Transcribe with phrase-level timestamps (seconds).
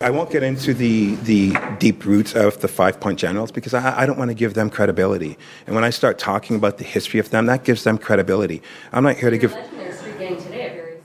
[0.00, 4.02] I won't get into the, the deep roots of the five point generals because I,
[4.02, 5.38] I, don't want to give them credibility.
[5.66, 8.60] And when I start talking about the history of them, that gives them credibility.
[8.92, 9.56] I'm not here to give.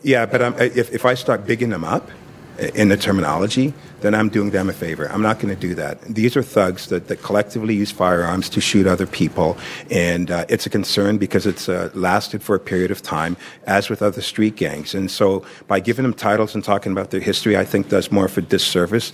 [0.02, 2.09] Yeah, but I'm, if, if I start bigging them up,
[2.59, 5.09] in the terminology, then I'm doing them a favor.
[5.11, 6.01] I'm not going to do that.
[6.01, 9.57] These are thugs that, that collectively use firearms to shoot other people,
[9.89, 13.89] and uh, it's a concern because it's uh, lasted for a period of time, as
[13.89, 14.93] with other street gangs.
[14.93, 18.25] And so, by giving them titles and talking about their history, I think does more
[18.25, 19.11] of a disservice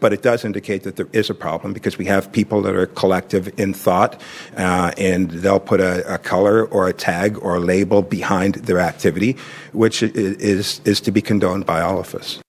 [0.00, 2.86] but it does indicate that there is a problem because we have people that are
[2.86, 4.20] collective in thought
[4.56, 8.78] uh, and they'll put a, a, color or a tag or a label behind their
[8.78, 9.36] activity,
[9.72, 12.41] which is, is to be condoned by all of us.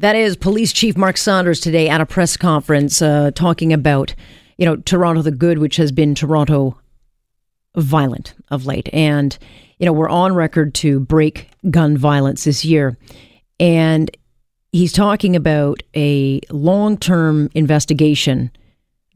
[0.00, 4.14] That is Police Chief Mark Saunders today at a press conference uh, talking about,
[4.56, 6.78] you know, Toronto the good, which has been Toronto
[7.74, 8.88] violent of late.
[8.92, 9.36] And,
[9.78, 12.96] you know, we're on record to break gun violence this year.
[13.58, 14.08] And
[14.70, 18.52] he's talking about a long term investigation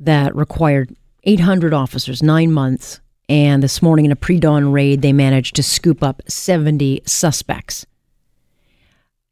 [0.00, 3.00] that required 800 officers, nine months.
[3.28, 7.86] And this morning, in a pre dawn raid, they managed to scoop up 70 suspects.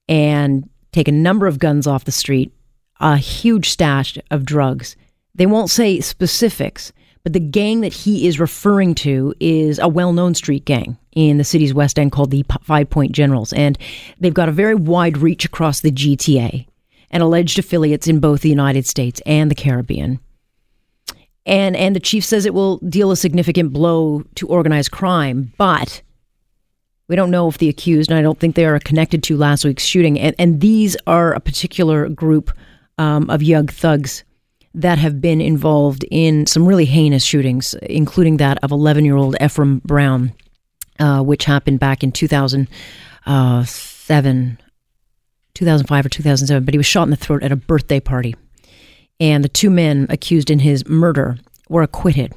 [0.08, 2.52] And take a number of guns off the street,
[3.00, 4.96] a huge stash of drugs.
[5.34, 10.12] They won't say specifics, but the gang that he is referring to is a well
[10.12, 13.52] known street gang in the city's West End called the Five Point Generals.
[13.52, 13.78] And
[14.18, 16.66] they've got a very wide reach across the GTA
[17.10, 20.20] and alleged affiliates in both the United States and the Caribbean.
[21.46, 26.02] And, and the chief says it will deal a significant blow to organized crime, but
[27.10, 29.64] we don't know if the accused, and I don't think they are connected to last
[29.64, 30.16] week's shooting.
[30.16, 32.52] And, and these are a particular group
[32.98, 34.22] um, of young thugs
[34.74, 39.34] that have been involved in some really heinous shootings, including that of 11 year old
[39.42, 40.32] Ephraim Brown,
[41.00, 42.68] uh, which happened back in 2007,
[43.26, 43.64] uh,
[45.54, 46.64] 2005 or 2007.
[46.64, 48.36] But he was shot in the throat at a birthday party.
[49.18, 51.38] And the two men accused in his murder
[51.68, 52.34] were acquitted.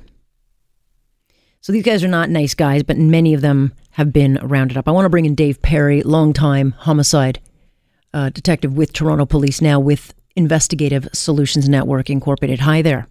[1.64, 4.86] So these guys are not nice guys, but many of them have been rounded up.
[4.86, 7.40] I want to bring in Dave Perry, longtime homicide
[8.14, 12.60] uh, detective with Toronto Police, now with Investigative Solutions Network Incorporated.
[12.60, 13.08] Hi there.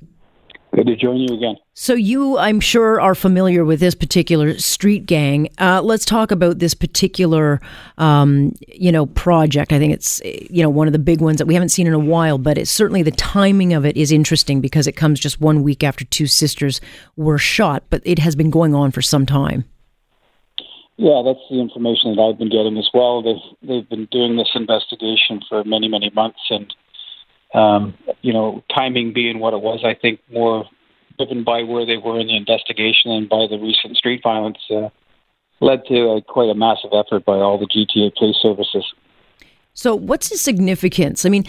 [0.75, 1.57] Good to join you again.
[1.75, 5.51] So, you, I'm sure, are familiar with this particular street gang.
[5.59, 7.61] Uh, let's talk about this particular,
[7.99, 9.73] um, you know, project.
[9.75, 11.93] I think it's, you know, one of the big ones that we haven't seen in
[11.93, 12.39] a while.
[12.39, 15.85] But it's certainly the timing of it is interesting because it comes just one week
[15.85, 16.81] after two sisters
[17.17, 17.85] were shot.
[17.91, 19.67] But it has been going on for some time.
[20.97, 23.23] Yeah, that's the information that I've been getting as well.
[23.23, 26.73] They've they've been doing this investigation for many many months, and
[27.55, 30.65] um, you know, timing being what it was, I think more
[31.19, 34.89] driven by where they were in the investigation and by the recent street violence, uh,
[35.61, 38.85] led to a, quite a massive effort by all the GTA police services.
[39.75, 41.25] So, what's the significance?
[41.25, 41.45] I mean,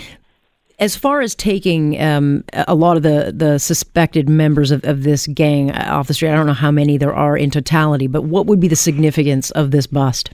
[0.80, 5.28] as far as taking um, a lot of the, the suspected members of, of this
[5.28, 8.46] gang off the street, I don't know how many there are in totality, but what
[8.46, 10.32] would be the significance of this bust?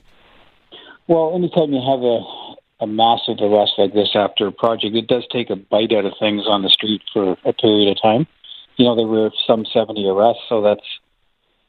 [1.08, 2.39] Well, anytime you have a
[2.80, 6.14] a massive arrest like this after a project, it does take a bite out of
[6.18, 8.26] things on the street for a period of time.
[8.76, 10.86] You know, there were some 70 arrests, so that's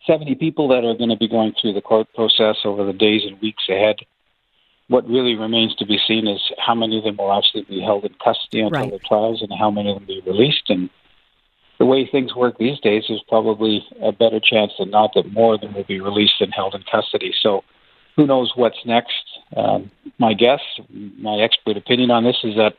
[0.08, 3.24] 70 people that are going to be going through the court process over the days
[3.26, 3.98] and weeks ahead.
[4.88, 8.06] What really remains to be seen is how many of them will actually be held
[8.06, 8.92] in custody until right.
[8.92, 10.70] the trials and how many of them be released.
[10.70, 10.90] And
[11.80, 15.56] the way things work these days, there's probably a better chance than not that more
[15.56, 17.34] of them will be released and held in custody.
[17.42, 17.64] So
[18.16, 19.31] who knows what's next?
[19.56, 20.62] Um, my guess,
[21.18, 22.74] my expert opinion on this is that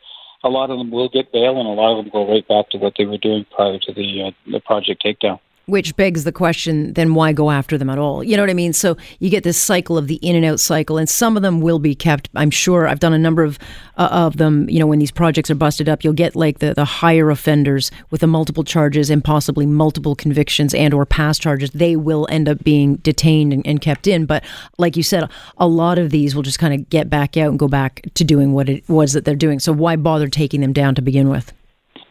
[0.45, 2.71] a lot of them will get bail, and a lot of them go right back
[2.71, 5.39] to what they were doing prior to the uh, the project takedown.
[5.67, 8.25] Which begs the question then why go after them at all?
[8.25, 8.73] You know what I mean?
[8.73, 11.61] So you get this cycle of the in and out cycle, and some of them
[11.61, 12.29] will be kept.
[12.35, 13.61] I'm sure I've done a number of
[13.97, 14.69] uh, of them.
[14.69, 17.93] You know, when these projects are busted up, you'll get like the, the higher offenders
[18.11, 21.71] with the multiple charges and possibly multiple convictions and or past charges.
[21.71, 24.27] They will end up being detained and, and kept in.
[24.27, 24.43] But
[24.79, 27.59] like you said, a lot of these will just kind of get back out and
[27.59, 29.61] go back to doing what it was that they're doing.
[29.61, 31.53] So why bother taking them down to begin with?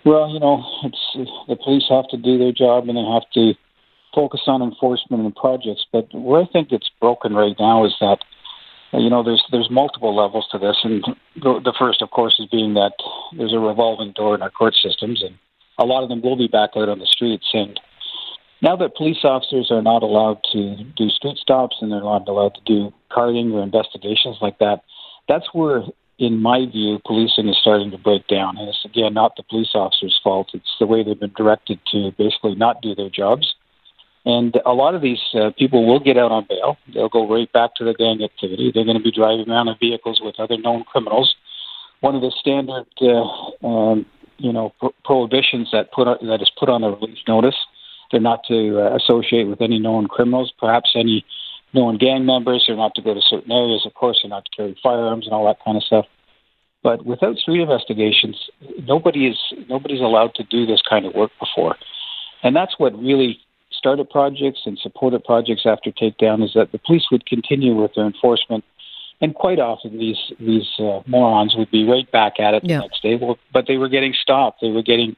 [0.03, 3.53] Well, you know, it's the police have to do their job and they have to
[4.13, 5.86] focus on enforcement and projects.
[5.92, 8.19] But where I think it's broken right now is that
[8.94, 11.03] you know there's there's multiple levels to this, and
[11.36, 12.94] the, first, of course, is being that
[13.38, 15.38] there's a revolving door in our court systems, and
[15.77, 17.48] a lot of them will be back out on the streets.
[17.53, 17.80] And
[18.62, 22.56] now that police officers are not allowed to do street stops and they're not allowed
[22.56, 24.83] to do carding or investigations like that,
[25.27, 25.83] that's where,
[26.21, 28.56] in my view, policing is starting to break down.
[28.56, 32.12] And it's again not the police officers' fault; it's the way they've been directed to
[32.15, 33.56] basically not do their jobs.
[34.23, 36.77] And a lot of these uh, people will get out on bail.
[36.94, 38.71] They'll go right back to the gang activity.
[38.71, 41.35] They're going to be driving around in vehicles with other known criminals.
[42.01, 44.06] One of the standard, uh, um,
[44.38, 47.57] you know, pro- prohibitions that put that is put on a release notice.
[48.12, 51.25] They're not to uh, associate with any known criminals, perhaps any
[51.73, 52.65] known gang members.
[52.68, 53.85] They're not to go to certain areas.
[53.85, 56.06] Of course, they're not to carry firearms and all that kind of stuff.
[56.83, 58.50] But without street investigations,
[58.88, 59.38] nobody is
[59.69, 61.75] nobody's allowed to do this kind of work before,
[62.41, 63.39] and that's what really
[63.71, 68.06] started projects and supported projects after takedown is that the police would continue with their
[68.06, 68.63] enforcement,
[69.21, 72.79] and quite often these these uh, morons would be right back at it the Yeah.
[72.79, 73.15] next day.
[73.15, 74.62] Well, but they were getting stopped.
[74.62, 75.15] They were getting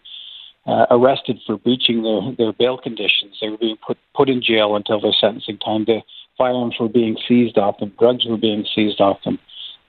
[0.66, 3.38] uh, arrested for breaching their, their bail conditions.
[3.42, 5.86] They were being put put in jail until their sentencing time.
[5.86, 6.02] The
[6.38, 7.94] firearms were being seized off them.
[8.00, 9.40] Drugs were being seized off them.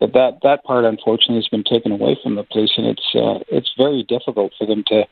[0.00, 3.38] But that that part, unfortunately, has been taken away from the police, and it's uh,
[3.48, 5.04] it's very difficult for them to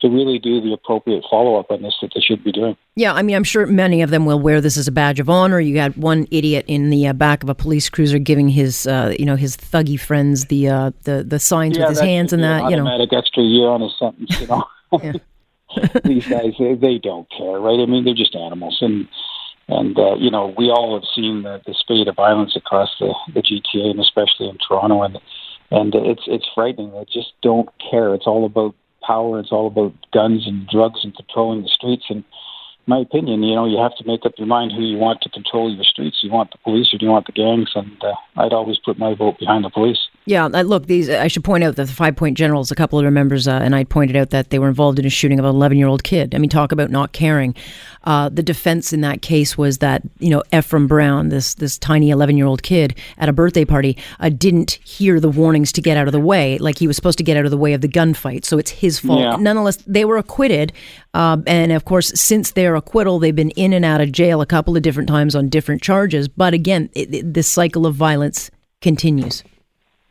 [0.00, 2.76] to really do the appropriate follow up on this that they should be doing.
[2.94, 5.28] Yeah, I mean, I'm sure many of them will wear this as a badge of
[5.28, 5.58] honor.
[5.58, 9.14] You had one idiot in the uh, back of a police cruiser giving his, uh,
[9.18, 12.70] you know, his thuggy friends the uh, the the signs with his hands and that.
[12.70, 14.40] You know, automatic extra year on his sentence.
[14.40, 14.64] You know,
[16.04, 17.80] these guys they, they don't care, right?
[17.80, 19.08] I mean, they're just animals, and
[19.68, 23.14] and uh, you know we all have seen the, the spate of violence across the,
[23.34, 25.18] the GTA and especially in Toronto, and
[25.70, 26.92] and it's it's frightening.
[26.92, 28.14] They just don't care.
[28.14, 28.74] It's all about
[29.06, 29.38] power.
[29.38, 32.04] It's all about guns and drugs and controlling the streets.
[32.08, 32.24] And
[32.86, 35.30] my opinion, you know, you have to make up your mind who you want to
[35.30, 36.18] control your streets.
[36.22, 37.70] You want the police or do you want the gangs?
[37.74, 40.07] And uh, I'd always put my vote behind the police.
[40.28, 41.08] Yeah, uh, look, these.
[41.08, 43.60] I should point out that the Five Point Generals, a couple of their members, uh,
[43.62, 45.86] and I pointed out that they were involved in a shooting of an 11 year
[45.86, 46.34] old kid.
[46.34, 47.54] I mean, talk about not caring.
[48.04, 52.10] Uh, the defense in that case was that you know Ephraim Brown, this this tiny
[52.10, 55.96] 11 year old kid at a birthday party, uh, didn't hear the warnings to get
[55.96, 57.80] out of the way, like he was supposed to get out of the way of
[57.80, 58.44] the gunfight.
[58.44, 59.20] So it's his fault.
[59.20, 59.36] Yeah.
[59.36, 60.74] Nonetheless, they were acquitted,
[61.14, 64.46] um, and of course, since their acquittal, they've been in and out of jail a
[64.46, 66.28] couple of different times on different charges.
[66.28, 68.50] But again, it, it, the cycle of violence
[68.82, 69.42] continues.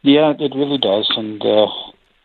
[0.07, 1.67] Yeah, it really does, and uh,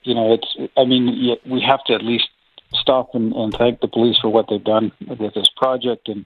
[0.05, 0.71] you know, it's.
[0.77, 2.29] I mean, we have to at least
[2.75, 6.25] stop and, and thank the police for what they've done with this project, and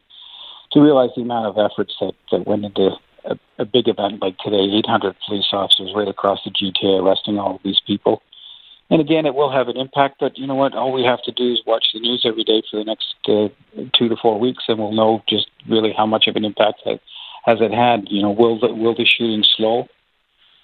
[0.72, 2.90] to realize the amount of efforts that, that went into
[3.24, 4.68] a, a big event like today.
[4.84, 8.20] 800 police officers right across the GTA arresting all of these people.
[8.90, 10.74] And again, it will have an impact, but you know what?
[10.74, 13.48] All we have to do is watch the news every day for the next uh,
[13.96, 17.00] two to four weeks, and we'll know just really how much of an impact that
[17.46, 18.08] has it had.
[18.10, 19.88] You know, will the, will the shooting slow?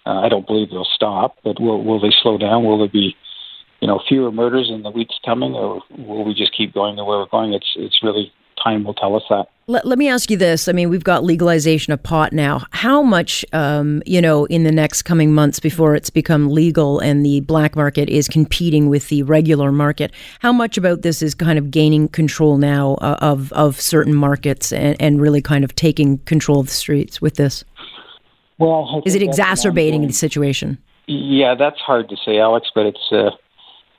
[0.05, 2.65] Uh, I don't believe they'll stop, but will will they slow down?
[2.65, 3.17] Will there be,
[3.81, 7.05] you know, fewer murders in the weeks coming, or will we just keep going the
[7.05, 7.53] way we're going?
[7.53, 8.33] It's it's really
[8.63, 9.49] time will tell us that.
[9.69, 10.67] Let, let me ask you this.
[10.69, 12.67] I mean, we've got legalization of pot now.
[12.73, 17.25] How much, um, you know, in the next coming months before it's become legal and
[17.25, 21.59] the black market is competing with the regular market, how much about this is kind
[21.59, 26.19] of gaining control now uh, of, of certain markets and, and really kind of taking
[26.19, 27.65] control of the streets with this?
[28.63, 30.79] Well, Is it think that's an exacerbating the situation?
[31.09, 33.31] Yeah, that's hard to say, Alex, but it's uh,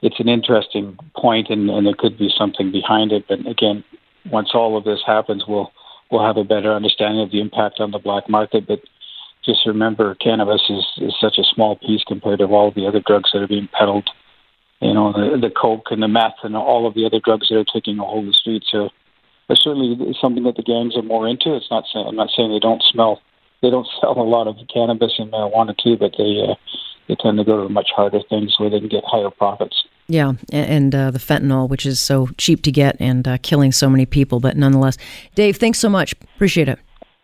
[0.02, 3.26] it's an interesting point, and, and there could be something behind it.
[3.28, 3.84] But again,
[4.32, 5.72] once all of this happens, we'll
[6.10, 8.66] we'll have a better understanding of the impact on the black market.
[8.66, 8.80] But
[9.44, 13.32] just remember, cannabis is, is such a small piece compared to all the other drugs
[13.34, 14.10] that are being peddled.
[14.80, 17.58] You know, the, the coke and the meth and all of the other drugs that
[17.58, 18.90] are taking a hold of the streets are,
[19.50, 21.56] are certainly something that the gangs are more into.
[21.56, 23.22] It's not I'm not saying they don't smell,
[23.64, 26.54] they don't sell a lot of cannabis and marijuana too, but they uh,
[27.08, 29.84] they tend to go to much harder things where they can get higher profits.
[30.08, 33.90] Yeah, and uh, the fentanyl, which is so cheap to get and uh, killing so
[33.90, 34.98] many people, but nonetheless.
[35.34, 36.14] Dave, thanks so much.
[36.36, 36.78] Appreciate it.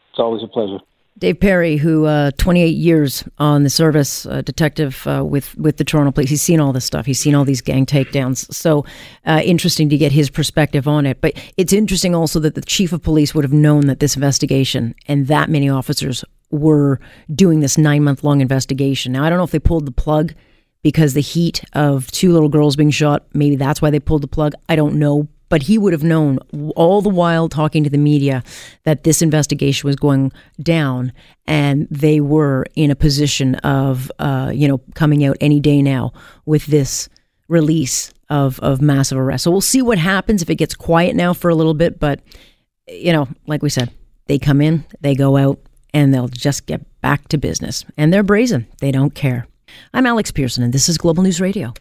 [0.10, 0.80] It's always a pleasure.
[1.20, 5.84] Dave Perry, who uh, 28 years on the service, uh, detective uh, with with the
[5.84, 6.30] Toronto Police.
[6.30, 7.06] He's seen all this stuff.
[7.06, 8.52] He's seen all these gang takedowns.
[8.54, 8.86] So
[9.26, 11.20] uh, interesting to get his perspective on it.
[11.20, 14.96] But it's interesting also that the chief of police would have known that this investigation
[15.08, 17.00] and that many officers were
[17.36, 19.12] doing this nine month long investigation.
[19.12, 20.34] Now I don't know if they pulled the plug
[20.84, 23.26] because the heat of two little girls being shot.
[23.34, 24.54] Maybe that's why they pulled the plug.
[24.70, 25.28] I don't know.
[25.50, 26.38] But he would have known
[26.76, 28.44] all the while talking to the media
[28.84, 31.12] that this investigation was going down,
[31.48, 36.14] and they were in a position of, uh, you know, coming out any day now
[36.46, 37.10] with this
[37.48, 39.44] release of of massive arrests.
[39.44, 42.00] So we'll see what happens if it gets quiet now for a little bit.
[42.00, 42.22] But
[42.88, 43.92] you know, like we said,
[44.28, 45.60] they come in, they go out,
[45.94, 47.84] and they'll just get back to business.
[47.98, 49.48] And they're brazen; they don't care.
[49.94, 51.74] I'm Alex Pearson, and this is Global News Radio.